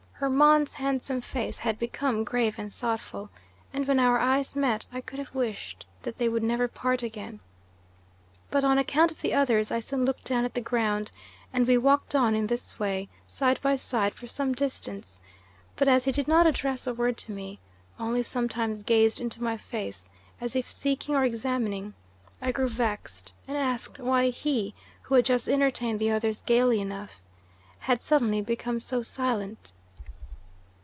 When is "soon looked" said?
9.79-10.25